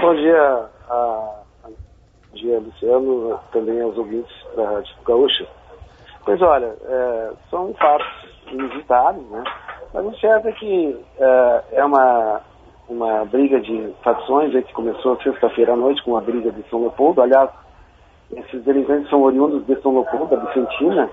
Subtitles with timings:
[0.00, 0.94] Bom dia, a,
[1.64, 1.68] a,
[2.32, 5.44] dia Luciano, também aos ouvintes da Rádio Gaúcha.
[6.24, 8.06] Pois olha, é, são fatos
[8.46, 9.42] inusitados, né?
[9.92, 12.40] Mas o certo é que é, é uma,
[12.88, 17.20] uma briga de facções que começou sexta-feira à noite com a briga de São Leopoldo.
[17.20, 17.50] Aliás,
[18.30, 21.10] esses delinquentes são oriundos de São Leopoldo, da Vicentina,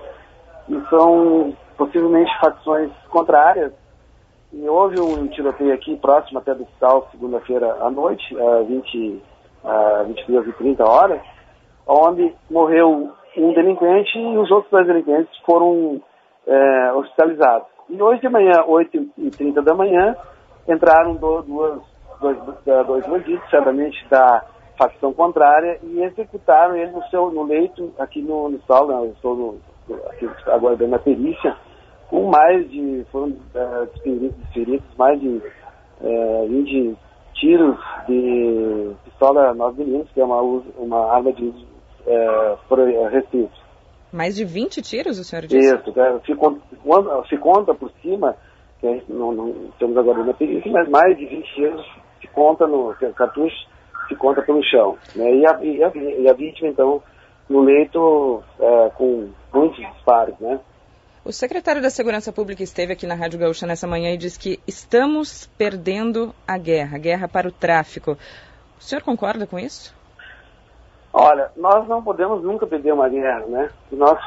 [0.68, 3.72] e são possivelmente facções contrárias.
[4.52, 9.22] E houve um tiroteio aqui próximo até do hospital segunda-feira à noite, às 20,
[9.64, 11.20] a 22 e 30 horas,
[11.86, 16.00] onde morreu um delinquente e os outros dois delinquentes foram
[16.46, 17.68] é, hospitalizados.
[17.88, 20.16] E hoje de manhã, 8h30 da manhã,
[20.68, 21.44] entraram duas,
[22.20, 22.38] dois,
[22.86, 24.44] dois bandidos, certamente da
[24.78, 29.12] facção contrária, e executaram ele no seu no leito, aqui no, no hospital, né, eu
[29.12, 29.60] estou no,
[30.10, 31.56] aqui, aguardando a perícia,
[32.08, 35.28] com mais de, foram uh, desferidos mais de
[36.00, 36.96] uh, 20
[37.34, 41.66] tiros de pistola 9mm, que é uma, uma arma de uso
[42.06, 43.66] uh, restrito.
[44.12, 45.74] Mais de 20 tiros, o senhor disse?
[45.74, 46.60] Isso, é, se, conta,
[47.28, 48.36] se conta por cima,
[48.80, 51.86] que não, não temos agora na perícia, mas mais de 20 tiros
[52.20, 53.68] se conta no cartucho,
[54.08, 54.96] se conta pelo chão.
[55.14, 55.34] Né?
[55.34, 57.02] E, a, e, a, e, a, vítima, então,
[57.48, 60.60] no leito é, com muitos disparos, né?
[61.26, 64.60] O secretário da Segurança Pública esteve aqui na Rádio Gaúcha nessa manhã e disse que
[64.64, 68.12] estamos perdendo a guerra, a guerra para o tráfico.
[68.78, 69.92] O senhor concorda com isso?
[71.12, 73.70] Olha, nós não podemos nunca perder uma guerra, né?
[73.90, 74.20] Nós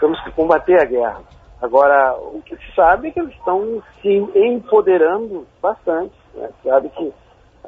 [0.00, 1.20] temos que combater a guerra.
[1.60, 6.14] Agora, o que se sabe é que eles estão se empoderando bastante.
[6.34, 6.48] Né?
[6.64, 7.12] Sabe que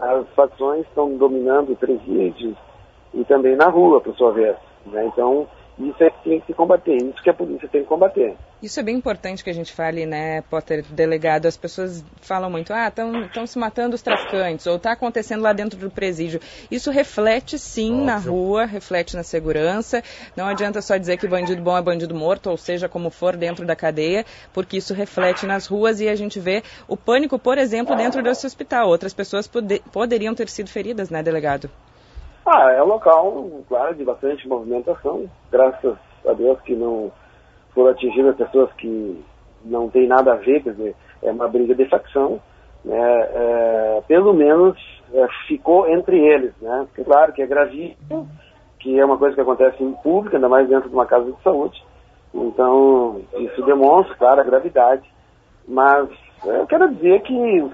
[0.01, 2.57] as facções estão dominando presídios
[3.13, 4.57] e também na rua, por sua vez.
[4.87, 5.05] Né?
[5.05, 5.47] Então,
[5.79, 8.37] isso é que tem que se combater, isso que a polícia tem que combater.
[8.63, 11.47] Isso é bem importante que a gente fale, né, Potter, delegado?
[11.47, 15.79] As pessoas falam muito, ah, estão se matando os traficantes, ou está acontecendo lá dentro
[15.79, 16.41] do presídio.
[16.71, 18.07] Isso reflete sim Óbvio.
[18.07, 20.03] na rua, reflete na segurança.
[20.37, 23.67] Não adianta só dizer que bandido bom é bandido morto, ou seja, como for dentro
[23.67, 27.97] da cadeia, porque isso reflete nas ruas e a gente vê o pânico, por exemplo,
[27.97, 28.89] dentro desse hospital.
[28.89, 31.69] Outras pessoas poder, poderiam ter sido feridas, né, delegado?
[32.47, 35.25] Ah, é um local, claro, de bastante movimentação.
[35.51, 35.97] Graças
[36.29, 37.11] a Deus que não
[37.75, 39.25] foram atingidas pessoas que
[39.65, 42.41] não tem nada a ver, quer dizer, é uma briga de facção.
[42.85, 43.01] Né?
[43.01, 44.77] É, pelo menos
[45.15, 46.87] é, ficou entre eles, né?
[46.87, 48.29] Porque, claro que é gravíssimo,
[48.79, 51.43] que é uma coisa que acontece em público, ainda mais dentro de uma casa de
[51.43, 51.83] saúde.
[52.35, 55.11] Então, isso demonstra, claro, a gravidade.
[55.67, 56.11] Mas
[56.45, 57.71] é, eu quero dizer que,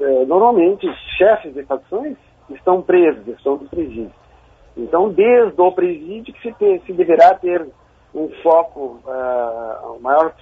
[0.00, 2.16] é, normalmente, os chefes de facções
[2.50, 4.12] estão presos, estão no presídio.
[4.76, 7.66] Então, desde o presídio que se, ter, se deverá ter
[8.14, 10.34] um foco, uh, maior,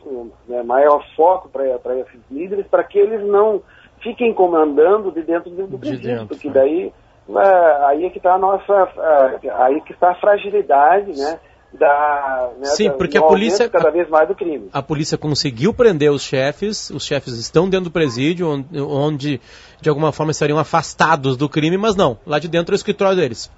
[0.48, 3.62] né, maior foco para esses líderes, para que eles não
[4.00, 6.54] fiquem comandando de dentro do, do presídio, de dentro, porque né?
[6.54, 6.92] daí
[7.28, 11.40] uh, aí é que está a nossa, uh, aí é que está a fragilidade, né?
[11.78, 14.68] Da, né, Sim, porque a polícia cada vez mais do crime.
[14.72, 19.40] A polícia conseguiu prender os chefes, os chefes estão dentro do presídio, onde, onde
[19.80, 23.16] de alguma forma estariam afastados do crime, mas não, lá de dentro é o escritório
[23.16, 23.50] deles.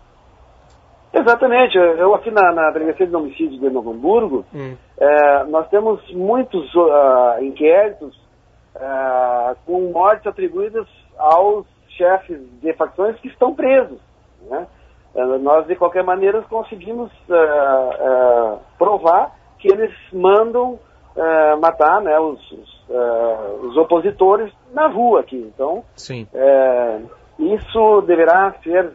[1.13, 1.77] Exatamente.
[1.77, 4.77] Eu aqui na, na Delegacia de Homicídio de Novo Hamburgo, hum.
[4.99, 8.15] é, nós temos muitos uh, inquéritos
[8.77, 10.87] uh, com mortes atribuídas
[11.19, 13.99] aos chefes de facções que estão presos.
[14.49, 14.67] Né?
[15.17, 17.11] Uh, nós, de qualquer maneira, conseguimos
[18.79, 20.79] provar que eles mandam
[21.59, 22.85] matar né, os, os,
[23.63, 25.51] os, opositores na rua aqui.
[25.55, 25.83] Então,
[27.39, 28.93] isso deverá ser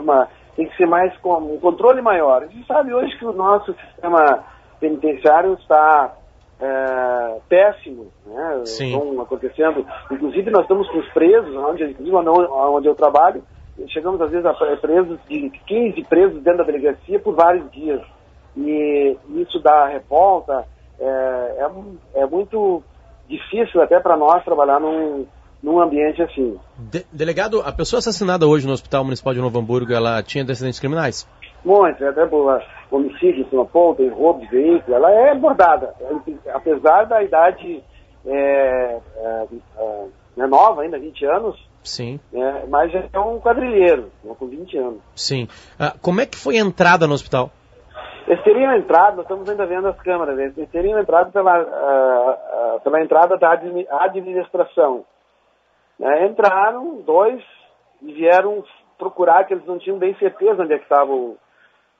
[0.00, 2.42] uma tem que ser mais com um controle maior.
[2.42, 4.44] A gente sabe hoje que o nosso sistema
[4.80, 6.14] penitenciário está
[6.60, 8.62] é, péssimo, né?
[8.64, 8.92] Sim.
[8.92, 9.84] Estão acontecendo.
[10.10, 13.42] Inclusive nós estamos com os presos, onde, inclusive onde eu trabalho,
[13.88, 18.00] chegamos às vezes a presos de 15 presos dentro da delegacia por vários dias.
[18.56, 20.64] E isso dá revolta,
[20.98, 22.82] é, é, é muito
[23.28, 25.26] difícil até para nós trabalhar num,
[25.62, 26.56] num ambiente assim.
[26.78, 30.78] De delegado, a pessoa assassinada hoje no Hospital Municipal de Novo Hamburgo, ela tinha antecedentes
[30.78, 31.28] criminais?
[31.64, 32.60] Muitos, até por
[32.90, 35.94] homicídio, uma ponta, roubo de veículo, ela é abordada,
[36.52, 37.82] apesar da idade
[38.26, 39.46] é, é,
[40.36, 42.18] é, nova ainda, 20 anos, Sim.
[42.32, 45.00] É, mas é um quadrilheiro, né, com 20 anos.
[45.14, 45.46] Sim.
[45.78, 47.50] Ah, como é que foi a entrada no hospital?
[48.26, 52.80] Eles teriam entrado, nós estamos ainda vendo as câmeras, eles teriam entrado pela, uh, uh,
[52.80, 55.04] pela entrada da administração.
[55.98, 56.26] Né?
[56.26, 57.42] Entraram dois
[58.00, 58.64] e vieram
[58.98, 61.36] procurar, que eles não tinham bem certeza onde é que estava o,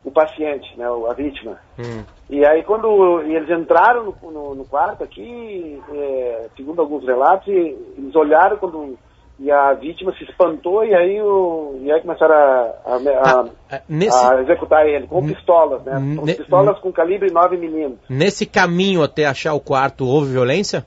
[0.02, 1.58] o paciente, né, a vítima.
[1.78, 2.04] Hum.
[2.30, 8.14] E aí quando eles entraram no, no, no quarto aqui, é, segundo alguns relatos, eles
[8.14, 8.98] olharam quando
[9.38, 12.38] e a vítima se espantou e aí, o, e aí começaram a,
[12.86, 15.94] a, a, Ah, nesse, a executar ele com pistolas, né?
[16.16, 17.98] Com Ne- pistolas com calibre 9 milímetros.
[18.08, 20.86] nesse caminho até achar o quarto, houve violência?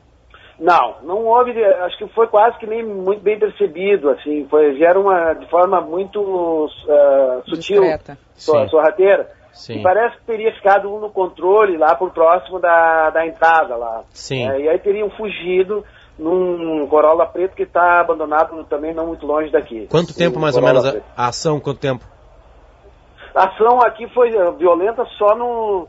[0.60, 5.02] Não, não houve, acho que foi quase que nem muito bem percebido, assim, foi, vieram
[5.02, 7.84] uma, de forma muito ah, sutil,
[8.34, 8.68] Sim.
[8.70, 9.30] sorrateira.
[9.52, 9.80] Sim.
[9.80, 14.04] E parece que teria ficado um no controle lá por próximo da, da entrada lá.
[14.12, 14.48] Sim.
[14.48, 15.84] É, e aí teriam fugido
[16.18, 19.88] num Corolla preto que está abandonado também não muito longe daqui.
[19.90, 21.60] Quanto tempo Um mais ou Corolla menos a, a ação?
[21.60, 22.06] Quanto tempo?
[23.36, 25.88] A ação aqui foi eh, violenta só no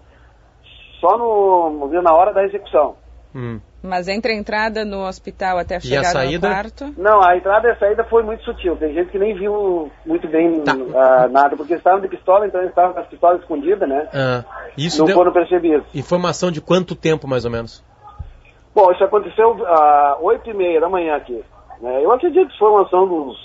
[1.01, 2.97] só no na hora da execução.
[3.35, 3.61] Hum.
[3.83, 6.49] Mas entre a entrada no hospital até a E a chegada saída?
[6.49, 6.95] no quarto.
[6.99, 8.77] Não, a entrada e a saída foi muito sutil.
[8.77, 10.73] Tem gente que nem viu muito bem Tá.
[10.73, 14.09] ah, nada, porque eles estavam de pistola, então eles estavam com as pistolas escondidas, né?
[14.13, 14.45] Ah,
[14.77, 15.87] isso não deu foram percebidos.
[15.95, 17.85] informação de quanto tempo mais ou menos?
[18.79, 21.45] Bom, isso aconteceu às oito e meia da manhã aqui.
[21.81, 22.05] né?
[22.05, 23.37] Eu acredito que foi uma ação dos...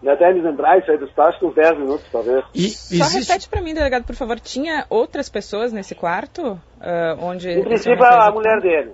[0.00, 2.44] né, Até eles entrar e sair do estágio uns 10 minutos, talvez.
[2.54, 4.38] E Só existe repete para mim, delegado, por favor.
[4.38, 6.56] Tinha outras pessoas nesse quarto?
[6.80, 8.34] ah, onde Em princípio, a executado?
[8.34, 8.92] mulher dele.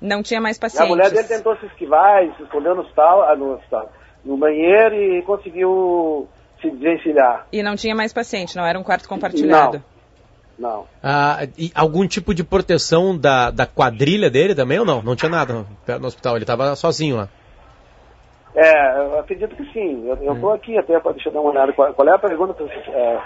[0.00, 0.88] Não tinha mais A pacientes.
[0.88, 3.92] mulher dele tentou se esquivar e se escondeu no hospital, ah, no, hospital,
[4.24, 6.26] no banheiro e conseguiu
[6.62, 7.46] se desvencilhar.
[7.52, 9.82] E não tinha mais paciente, não era um quarto compartilhado.
[10.60, 10.84] Não.
[11.02, 15.00] ah, e algum tipo de proteção da, da quadrilha dele também ou não?
[15.02, 17.28] Não tinha nada no, no hospital, ele estava sozinho lá.
[18.54, 20.06] É, eu acredito que sim.
[20.06, 21.72] Eu, eu tô aqui até para deixa eu dar uma olhada.
[21.72, 23.20] Qual, qual é a pergunta que você, é,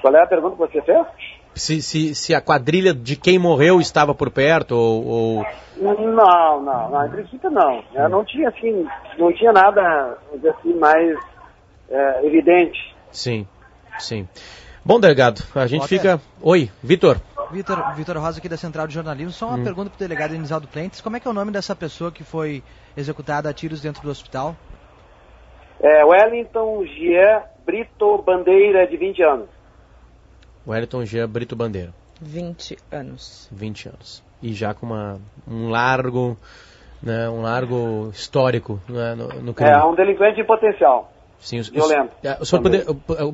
[0.00, 1.06] qual é a pergunta que você fez?
[1.54, 5.46] Se, se, se a quadrilha de quem morreu estava por perto ou, ou-
[5.78, 7.82] Não, não, não, em princípio não.
[7.94, 8.86] É, não tinha assim,
[9.18, 11.18] não tinha nada assim, mais
[11.90, 12.78] é, evidente.
[13.10, 13.44] Sim,
[13.98, 14.28] sim.
[14.86, 16.20] Bom, delegado, a gente fica...
[16.40, 17.16] Oi, Vitor.
[17.50, 19.32] Vitor, Vitor Rosa aqui da Central de Jornalismo.
[19.32, 21.00] Só uma pergunta para o delegado Enisaldo Plentes.
[21.00, 22.62] Como é que é o nome dessa pessoa que foi
[22.96, 24.54] executada a tiros dentro do hospital?
[25.80, 29.48] É, Wellington Gier Brito Bandeira, de 20 anos.
[30.64, 33.48] Wellington Jean Brito Bandeira, 20 anos.
[33.50, 34.22] 20 anos.
[34.40, 36.36] E já com uma, um largo...
[37.02, 39.70] Né, um largo histórico né, no, no crime.
[39.70, 41.12] É um delinquente em potencial.
[41.38, 42.84] Sim, o- violento o, o senhor poder,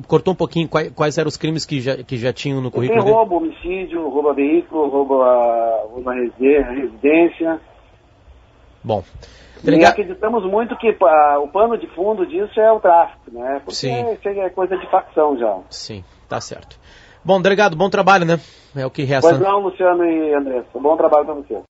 [0.07, 2.71] cortou um pouquinho quais, quais eram os crimes que já, que já tinham no Tem
[2.71, 3.15] currículo dele?
[3.15, 7.59] roubo, homicídio, roubo a veículo, roubo a, roubo a resi- residência.
[8.83, 9.03] Bom,
[9.61, 10.89] E delegado, acreditamos muito que
[11.41, 13.61] o pano de fundo disso é o tráfico, né?
[13.63, 14.17] Porque Sim.
[14.25, 15.57] é coisa de facção já.
[15.69, 16.77] sim, tá certo.
[17.25, 18.37] Bom, delegado, bom trabalho, né?
[18.75, 19.29] É o que resta.
[19.29, 20.67] Pois não, Luciano e Andressa.
[20.73, 21.61] Bom trabalho para vocês.